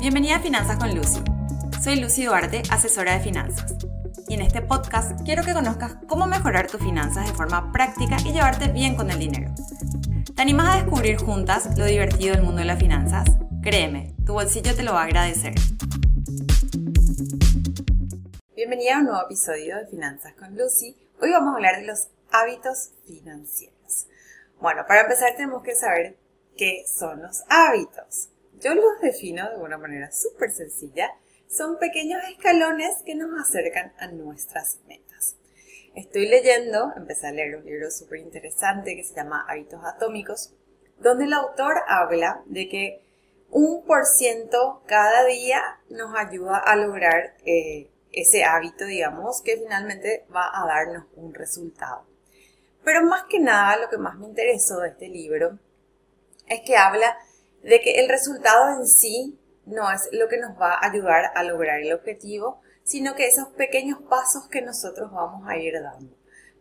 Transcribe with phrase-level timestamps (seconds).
[0.00, 1.20] Bienvenida a Finanzas con Lucy.
[1.82, 3.74] Soy Lucy Duarte, asesora de finanzas.
[4.28, 8.32] Y en este podcast quiero que conozcas cómo mejorar tus finanzas de forma práctica y
[8.32, 9.52] llevarte bien con el dinero.
[10.34, 13.28] ¿Te animas a descubrir juntas lo divertido del mundo de las finanzas?
[13.62, 15.52] Créeme, tu bolsillo te lo va a agradecer.
[18.56, 20.96] Bienvenida a un nuevo episodio de Finanzas con Lucy.
[21.20, 24.06] Hoy vamos a hablar de los hábitos financieros.
[24.62, 26.16] Bueno, para empezar tenemos que saber
[26.56, 28.30] qué son los hábitos.
[28.60, 31.10] Yo los defino de una manera súper sencilla.
[31.48, 35.36] Son pequeños escalones que nos acercan a nuestras metas.
[35.94, 40.52] Estoy leyendo, empecé a leer un libro súper interesante que se llama Hábitos Atómicos,
[40.98, 43.02] donde el autor habla de que
[43.48, 50.26] un por ciento cada día nos ayuda a lograr eh, ese hábito, digamos, que finalmente
[50.34, 52.04] va a darnos un resultado.
[52.84, 55.58] Pero más que nada, lo que más me interesó de este libro
[56.46, 57.16] es que habla
[57.62, 61.42] de que el resultado en sí no es lo que nos va a ayudar a
[61.44, 66.16] lograr el objetivo, sino que esos pequeños pasos que nosotros vamos a ir dando.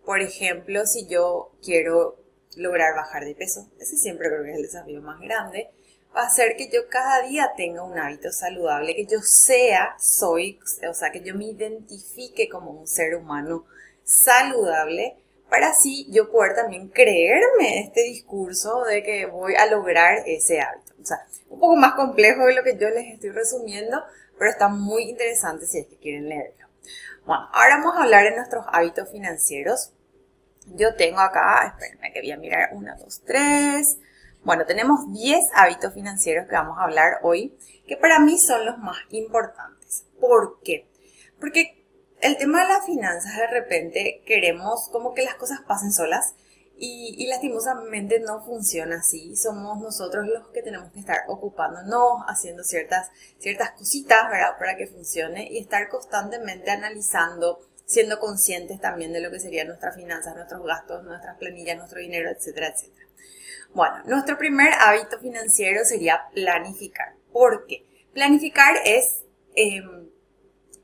[0.05, 2.17] Por ejemplo, si yo quiero
[2.55, 5.69] lograr bajar de peso, ese siempre creo que es el desafío más grande,
[6.15, 10.59] va a ser que yo cada día tenga un hábito saludable, que yo sea, soy,
[10.89, 13.65] o sea, que yo me identifique como un ser humano
[14.03, 15.17] saludable
[15.49, 20.93] para así yo poder también creerme este discurso de que voy a lograr ese hábito.
[21.01, 21.17] O sea,
[21.49, 24.01] un poco más complejo de lo que yo les estoy resumiendo,
[24.37, 26.67] pero está muy interesante si es que quieren leerlo.
[27.25, 29.91] Bueno, ahora vamos a hablar de nuestros hábitos financieros.
[30.75, 33.97] Yo tengo acá, espérenme que voy a mirar, 1, 2, 3.
[34.43, 38.77] Bueno, tenemos 10 hábitos financieros que vamos a hablar hoy, que para mí son los
[38.77, 40.05] más importantes.
[40.19, 40.87] ¿Por qué?
[41.39, 41.78] Porque
[42.21, 46.33] el tema de las finanzas, de repente queremos como que las cosas pasen solas
[46.81, 49.35] y, lastimosamente no funciona así.
[49.35, 54.57] Somos nosotros los que tenemos que estar ocupándonos, haciendo ciertas, ciertas cositas, ¿verdad?
[54.57, 59.95] Para que funcione y estar constantemente analizando, siendo conscientes también de lo que serían nuestras
[59.95, 63.07] finanzas, nuestros gastos, nuestras planillas, nuestro dinero, etcétera, etcétera.
[63.73, 67.13] Bueno, nuestro primer hábito financiero sería planificar.
[67.31, 67.85] ¿Por qué?
[68.13, 69.23] Planificar es...
[69.55, 70.08] Em,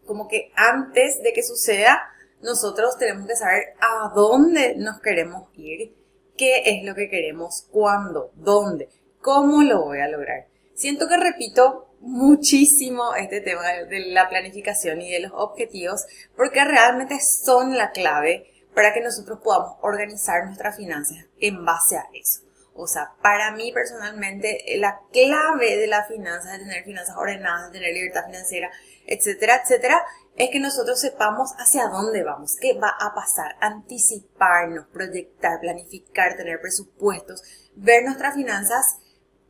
[0.06, 2.02] como que antes de que suceda,
[2.42, 5.96] nosotros tenemos que saber a dónde nos queremos ir,
[6.38, 8.90] qué es lo que queremos, cuándo, dónde,
[9.22, 10.48] cómo lo voy a lograr.
[10.74, 16.06] Siento que repito muchísimo este tema de la planificación y de los objetivos
[16.36, 22.06] porque realmente son la clave para que nosotros podamos organizar nuestras finanzas en base a
[22.14, 22.45] eso.
[22.78, 27.80] O sea, para mí personalmente la clave de las finanzas, de tener finanzas ordenadas, de
[27.80, 28.70] tener libertad financiera,
[29.08, 30.04] etcétera, etcétera,
[30.36, 36.60] es que nosotros sepamos hacia dónde vamos, qué va a pasar, anticiparnos, proyectar, planificar, tener
[36.60, 37.42] presupuestos,
[37.76, 38.98] ver nuestras finanzas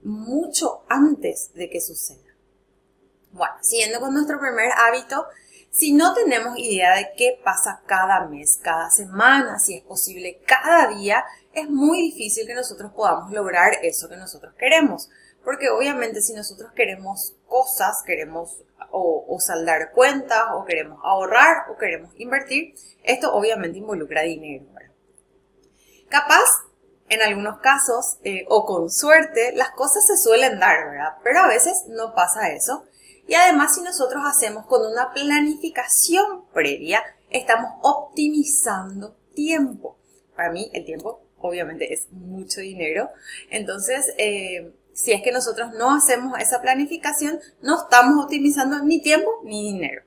[0.03, 2.21] mucho antes de que suceda.
[3.31, 5.25] Bueno, siguiendo con nuestro primer hábito,
[5.71, 10.87] si no tenemos idea de qué pasa cada mes, cada semana, si es posible cada
[10.95, 15.09] día, es muy difícil que nosotros podamos lograr eso que nosotros queremos.
[15.43, 22.11] Porque obviamente si nosotros queremos cosas, queremos o, saldar cuentas, o queremos ahorrar, o queremos
[22.17, 22.73] invertir,
[23.03, 24.65] esto obviamente involucra dinero.
[26.09, 26.45] Capaz,
[27.09, 31.17] en algunos casos, eh, o con suerte, las cosas se suelen dar, ¿verdad?
[31.23, 32.85] Pero a veces no pasa eso.
[33.27, 39.97] Y además, si nosotros hacemos con una planificación previa, estamos optimizando tiempo.
[40.35, 43.09] Para mí, el tiempo obviamente es mucho dinero.
[43.49, 49.29] Entonces, eh, si es que nosotros no hacemos esa planificación, no estamos optimizando ni tiempo
[49.43, 50.03] ni dinero.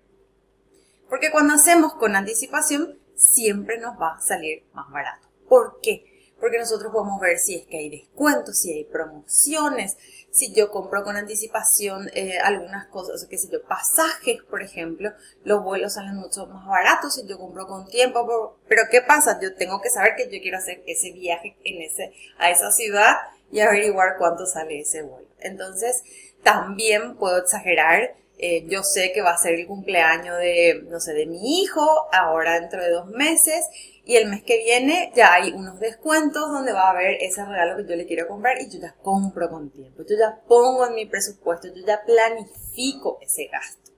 [1.09, 5.29] Porque cuando hacemos con anticipación, siempre nos va a salir más barato.
[5.49, 6.18] ¿Por qué?
[6.41, 9.97] Porque nosotros podemos ver si es que hay descuentos, si hay promociones,
[10.31, 15.13] si yo compro con anticipación eh, algunas cosas, qué sé yo, pasajes, por ejemplo,
[15.45, 18.57] los vuelos salen mucho más baratos si yo compro con tiempo.
[18.69, 19.41] Pero ¿qué pasa?
[19.41, 23.17] Yo tengo que saber que yo quiero hacer ese viaje en ese, a esa ciudad
[23.51, 25.29] y averiguar cuánto sale ese vuelo.
[25.41, 26.03] Entonces,
[26.43, 28.15] también puedo exagerar.
[28.41, 31.85] Eh, yo sé que va a ser el cumpleaños de, no sé, de mi hijo,
[32.13, 33.67] ahora dentro de dos meses,
[34.09, 37.77] y el mes que viene ya hay unos descuentos donde va a haber ese regalo
[37.77, 40.03] que yo le quiero comprar y yo ya compro con tiempo.
[40.09, 43.93] Yo ya pongo en mi presupuesto, yo ya planifico ese gasto.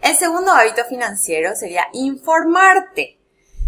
[0.00, 3.18] El segundo hábito financiero sería informarte,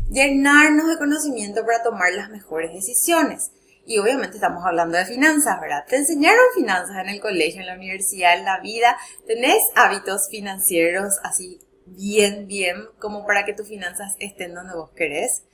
[0.08, 3.50] llenarnos de conocimiento para tomar las mejores decisiones.
[3.84, 5.84] Y obviamente estamos hablando de finanzas, ¿verdad?
[5.86, 8.96] Te enseñaron finanzas en el colegio, en la universidad, en la vida.
[9.26, 15.44] ¿Tenés hábitos financieros así bien, bien, como para que tus finanzas estén donde vos querés?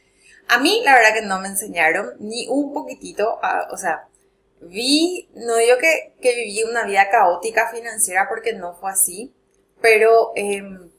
[0.48, 3.38] A mí, la verdad que no me enseñaron ni un poquitito,
[3.70, 4.08] o sea,
[4.60, 9.34] vi, no digo que, que, viví una vida caótica financiera porque no fue así,
[9.80, 10.90] pero em,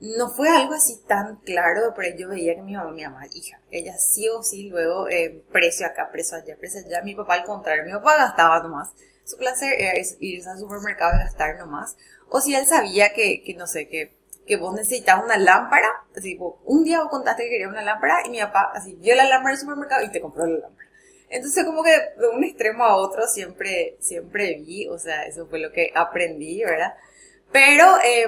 [0.00, 3.60] no fue algo así tan claro, pero yo veía que mi mamá, mi mamá, hija,
[3.70, 7.44] ella sí o sí luego eh, precio acá, precio allá, precio allá, mi papá al
[7.44, 8.90] contrario, mi papá gastaba nomás,
[9.24, 11.96] su placer era irse al supermercado y gastar nomás,
[12.28, 16.38] o si él sabía que, que no sé, que, que vos necesitabas una lámpara, así,
[16.64, 19.50] un día vos contaste que quería una lámpara y mi papá así vio la lámpara
[19.50, 20.88] en el supermercado y te compró la lámpara.
[21.28, 25.58] Entonces como que de un extremo a otro siempre, siempre vi, o sea, eso fue
[25.58, 26.94] lo que aprendí, ¿verdad?
[27.50, 28.26] Pero eh,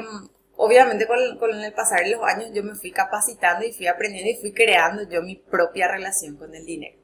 [0.57, 4.31] obviamente con, con, el pasar de los años yo me fui capacitando y fui aprendiendo
[4.31, 6.99] y fui creando yo mi propia relación con el dinero.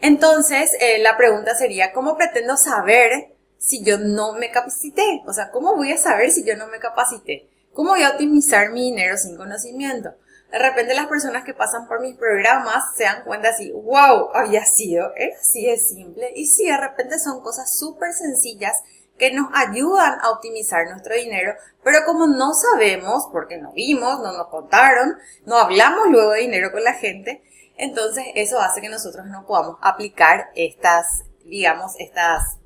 [0.00, 3.33] Entonces, eh, la pregunta sería, ¿cómo pretendo saber
[3.64, 5.22] si yo no me capacité?
[5.26, 7.48] O sea, ¿cómo voy a saber si yo no me capacité?
[7.72, 10.10] ¿Cómo voy a optimizar mi dinero sin conocimiento?
[10.52, 14.64] De repente las personas que pasan por mis programas se dan cuenta así, wow, había
[14.64, 16.30] sido, era así de simple.
[16.36, 18.74] Y sí, de repente son cosas súper sencillas
[19.18, 24.32] que nos ayudan a optimizar nuestro dinero, pero como no sabemos, porque no vimos, no
[24.32, 25.16] nos contaron,
[25.46, 27.42] no hablamos luego de dinero con la gente,
[27.76, 31.06] entonces eso hace que nosotros no podamos aplicar estas,
[31.44, 32.58] digamos, estas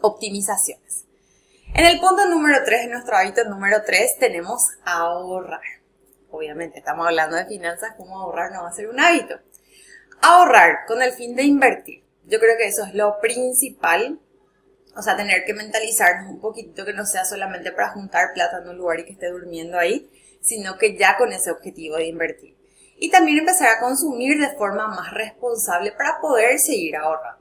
[0.00, 1.04] optimizaciones.
[1.74, 5.60] En el punto número 3, en nuestro hábito número 3, tenemos ahorrar.
[6.30, 9.38] Obviamente estamos hablando de finanzas, cómo ahorrar no va a ser un hábito.
[10.22, 12.04] Ahorrar con el fin de invertir.
[12.26, 14.20] Yo creo que eso es lo principal
[14.98, 18.68] o sea, tener que mentalizarnos un poquito que no sea solamente para juntar plata en
[18.68, 20.10] un lugar y que esté durmiendo ahí,
[20.40, 22.56] sino que ya con ese objetivo de invertir.
[22.96, 27.37] Y también empezar a consumir de forma más responsable para poder seguir ahorrando.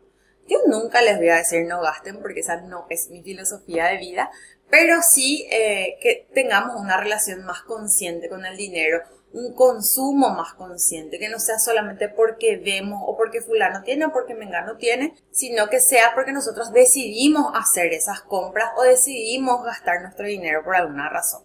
[0.47, 3.97] Yo nunca les voy a decir no gasten porque esa no es mi filosofía de
[3.97, 4.29] vida,
[4.69, 9.01] pero sí eh, que tengamos una relación más consciente con el dinero,
[9.33, 14.11] un consumo más consciente, que no sea solamente porque vemos o porque fulano tiene o
[14.11, 20.01] porque mengano tiene, sino que sea porque nosotros decidimos hacer esas compras o decidimos gastar
[20.01, 21.43] nuestro dinero por alguna razón.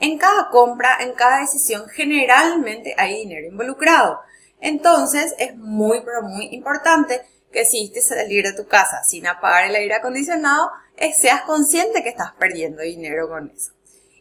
[0.00, 4.20] En cada compra, en cada decisión, generalmente hay dinero involucrado.
[4.60, 9.74] Entonces es muy, pero muy importante que si salir de tu casa sin apagar el
[9.76, 13.72] aire acondicionado, eh, seas consciente que estás perdiendo dinero con eso.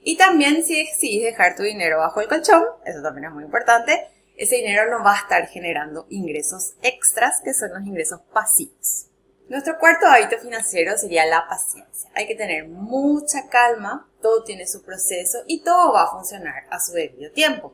[0.01, 4.07] Y también si decidís dejar tu dinero bajo el colchón, eso también es muy importante,
[4.37, 9.07] ese dinero no va a estar generando ingresos extras, que son los ingresos pasivos.
[9.49, 12.09] Nuestro cuarto hábito financiero sería la paciencia.
[12.13, 16.79] Hay que tener mucha calma, todo tiene su proceso y todo va a funcionar a
[16.79, 17.73] su debido tiempo.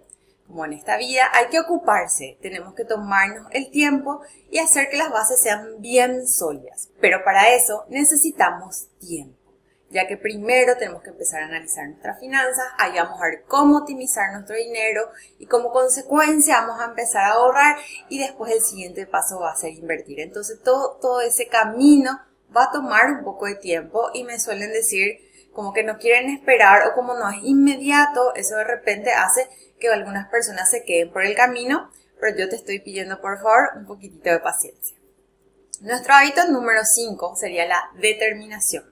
[0.53, 4.21] Como en esta vida hay que ocuparse, tenemos que tomarnos el tiempo
[4.51, 6.89] y hacer que las bases sean bien sólidas.
[7.01, 9.35] Pero para eso necesitamos tiempo
[9.89, 13.77] ya que primero tenemos que empezar a analizar nuestras finanzas, ahí vamos a ver cómo
[13.77, 15.01] optimizar nuestro dinero
[15.37, 17.77] y como consecuencia vamos a empezar a ahorrar
[18.09, 20.19] y después el siguiente paso va a ser invertir.
[20.19, 22.19] Entonces todo, todo ese camino
[22.55, 25.19] va a tomar un poco de tiempo y me suelen decir
[25.53, 29.47] como que no quieren esperar o como no es inmediato, eso de repente hace
[29.83, 33.71] que algunas personas se queden por el camino, pero yo te estoy pidiendo por favor
[33.75, 34.97] un poquitito de paciencia.
[35.81, 38.85] Nuestro hábito número 5 sería la determinación.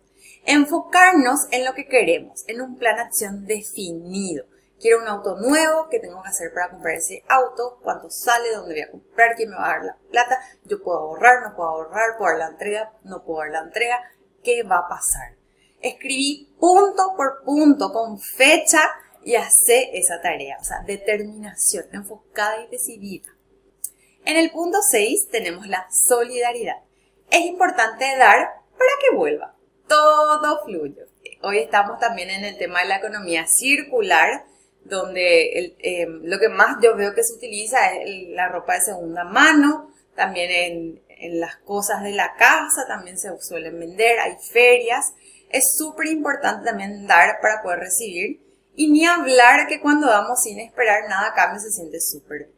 [0.45, 4.45] Enfocarnos en lo que queremos, en un plan de acción definido.
[4.81, 7.79] Quiero un auto nuevo, ¿qué tengo que hacer para comprar ese auto?
[7.83, 8.51] ¿Cuánto sale?
[8.53, 9.35] ¿Dónde voy a comprar?
[9.35, 10.39] ¿Quién me va a dar la plata?
[10.65, 11.41] ¿Yo puedo ahorrar?
[11.43, 12.17] ¿No puedo ahorrar?
[12.17, 12.91] ¿Puedo dar la entrega?
[13.03, 14.01] ¿No puedo dar la entrega?
[14.43, 15.36] ¿Qué va a pasar?
[15.79, 18.81] Escribí punto por punto con fecha
[19.23, 20.57] y hace esa tarea.
[20.59, 23.29] O sea, determinación, enfocada y decidida.
[24.25, 26.77] En el punto 6 tenemos la solidaridad.
[27.29, 29.55] Es importante dar para que vuelva
[29.91, 31.05] todo fluye.
[31.41, 34.45] Hoy estamos también en el tema de la economía circular,
[34.85, 39.25] donde eh, lo que más yo veo que se utiliza es la ropa de segunda
[39.25, 45.13] mano, también en, en las cosas de la casa también se suelen vender, hay ferias.
[45.49, 48.39] Es súper importante también dar para poder recibir
[48.81, 52.50] y ni hablar que cuando damos sin esperar nada a cambio se siente súper.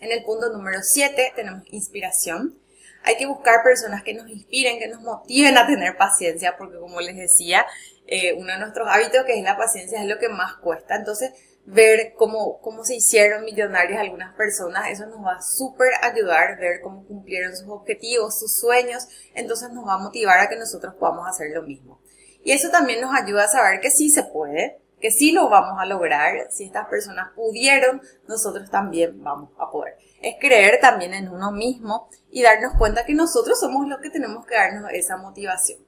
[0.00, 2.58] En el punto número 7 tenemos inspiración.
[3.04, 7.00] Hay que buscar personas que nos inspiren, que nos motiven a tener paciencia, porque como
[7.00, 7.64] les decía,
[8.08, 10.96] eh, uno de nuestros hábitos, que es la paciencia, es lo que más cuesta.
[10.96, 11.30] Entonces,
[11.64, 16.80] ver cómo, cómo se hicieron millonarios algunas personas, eso nos va a súper ayudar, ver
[16.82, 21.28] cómo cumplieron sus objetivos, sus sueños, entonces nos va a motivar a que nosotros podamos
[21.28, 22.00] hacer lo mismo.
[22.42, 25.80] Y eso también nos ayuda a saber que sí se puede, que sí lo vamos
[25.80, 31.28] a lograr, si estas personas pudieron, nosotros también vamos a poder es creer también en
[31.28, 35.80] uno mismo y darnos cuenta que nosotros somos los que tenemos que darnos esa motivación.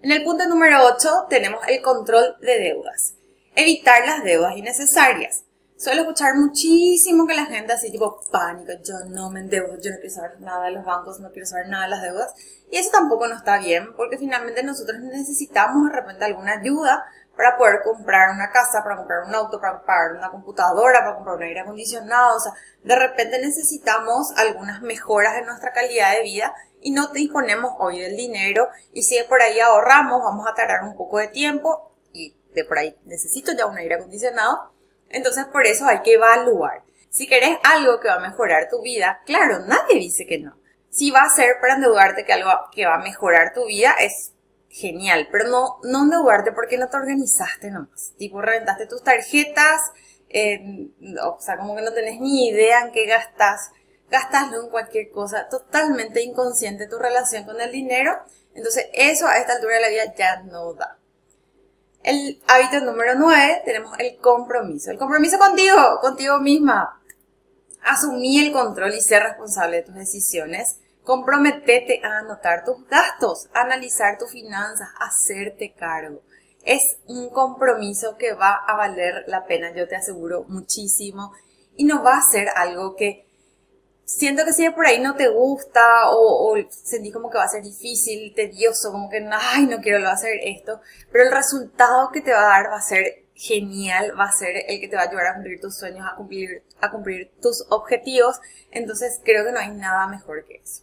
[0.00, 3.14] En el punto número 8 tenemos el control de deudas.
[3.54, 5.44] Evitar las deudas innecesarias.
[5.76, 9.98] Suelo escuchar muchísimo que la gente así tipo pánico, yo no me endeudo, yo no
[9.98, 12.34] quiero saber nada de los bancos, no quiero saber nada de las deudas.
[12.70, 17.04] Y eso tampoco no está bien, porque finalmente nosotros necesitamos de repente alguna ayuda
[17.38, 21.36] para poder comprar una casa, para comprar un auto, para comprar una computadora, para comprar
[21.36, 22.36] un aire acondicionado.
[22.36, 22.52] O sea,
[22.82, 26.52] de repente necesitamos algunas mejoras en nuestra calidad de vida
[26.82, 28.68] y no disponemos hoy del dinero.
[28.92, 32.78] Y si por ahí ahorramos, vamos a tardar un poco de tiempo y de por
[32.78, 34.76] ahí necesito ya un aire acondicionado
[35.10, 36.82] entonces por eso hay que evaluar.
[37.10, 40.58] Si querés algo que va a mejorar tu vida, claro, nadie dice que no.
[40.90, 44.32] Si va a ser para endeudarte que algo que va a mejorar tu vida, es
[44.68, 48.12] genial, pero no, no endeudarte porque no te organizaste nomás.
[48.16, 49.80] Tipo, reventaste tus tarjetas,
[50.28, 50.90] eh,
[51.22, 53.70] o sea, como que no tenés ni idea en qué gastas,
[54.10, 58.18] gastaslo en cualquier cosa, totalmente inconsciente tu relación con el dinero.
[58.54, 60.98] Entonces, eso a esta altura de la vida ya no da.
[62.02, 64.90] El hábito número 9 tenemos el compromiso.
[64.90, 67.00] El compromiso contigo, contigo misma.
[67.82, 70.78] Asumí el control y ser responsable de tus decisiones.
[71.08, 76.20] Comprometete a anotar tus gastos, analizar tus finanzas, hacerte cargo.
[76.66, 81.32] Es un compromiso que va a valer la pena, yo te aseguro muchísimo.
[81.76, 83.24] Y no va a ser algo que
[84.04, 87.48] siento que si por ahí no te gusta o, o, sentí como que va a
[87.48, 92.20] ser difícil, tedioso, como que, ay, no quiero lo hacer esto, pero el resultado que
[92.20, 95.04] te va a dar va a ser genial, va a ser el que te va
[95.04, 99.52] a ayudar a cumplir tus sueños, a cumplir, a cumplir tus objetivos, entonces creo que
[99.52, 100.82] no hay nada mejor que eso.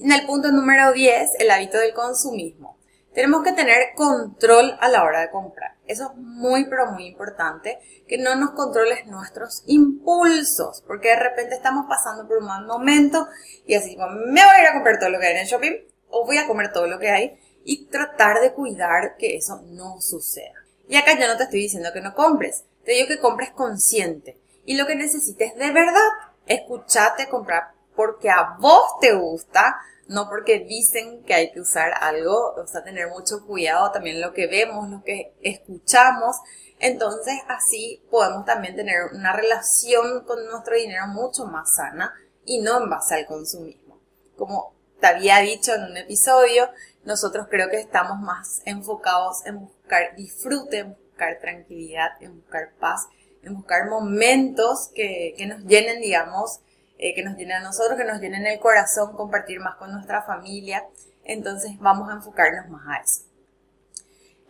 [0.00, 2.78] En el punto número 10, el hábito del consumismo.
[3.14, 5.74] Tenemos que tener control a la hora de comprar.
[5.88, 11.56] Eso es muy, pero muy importante, que no nos controles nuestros impulsos, porque de repente
[11.56, 13.26] estamos pasando por un mal momento
[13.66, 15.46] y así como, me voy a ir a comprar todo lo que hay en el
[15.48, 15.72] shopping
[16.10, 20.00] o voy a comer todo lo que hay y tratar de cuidar que eso no
[20.00, 20.62] suceda.
[20.88, 24.38] Y acá yo no te estoy diciendo que no compres, te digo que compres consciente
[24.64, 26.08] y lo que necesites de verdad,
[26.46, 29.76] escuchate comprar porque a vos te gusta,
[30.06, 34.32] no porque dicen que hay que usar algo, o sea, tener mucho cuidado también lo
[34.32, 36.36] que vemos, lo que escuchamos.
[36.78, 42.14] Entonces, así podemos también tener una relación con nuestro dinero mucho más sana
[42.44, 43.98] y no en base al consumismo.
[44.36, 46.70] Como te había dicho en un episodio,
[47.02, 53.08] nosotros creo que estamos más enfocados en buscar disfrute, en buscar tranquilidad, en buscar paz,
[53.42, 56.60] en buscar momentos que, que nos llenen, digamos,
[56.98, 60.22] eh, que nos llenen a nosotros, que nos llenen el corazón, compartir más con nuestra
[60.22, 60.84] familia.
[61.24, 63.28] Entonces vamos a enfocarnos más a eso.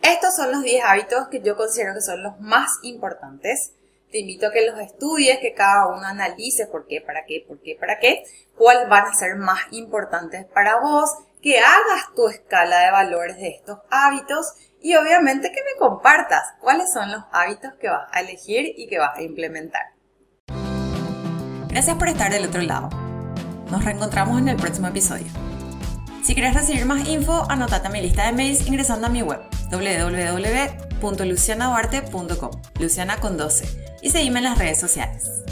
[0.03, 3.73] Estos son los 10 hábitos que yo considero que son los más importantes.
[4.11, 7.61] Te invito a que los estudies, que cada uno analice por qué, para qué, por
[7.61, 8.25] qué, para qué,
[8.57, 11.11] cuáles van a ser más importantes para vos,
[11.43, 16.91] que hagas tu escala de valores de estos hábitos y obviamente que me compartas cuáles
[16.93, 19.98] son los hábitos que vas a elegir y que vas a implementar.
[21.79, 22.91] Gracias por estar del otro lado.
[23.71, 25.29] Nos reencontramos en el próximo episodio.
[26.25, 29.39] Si quieres recibir más info, anotate a mi lista de mails ingresando a mi web
[29.71, 35.45] www.lucianaduarte.com, Luciana con 12, y seguime en las redes sociales.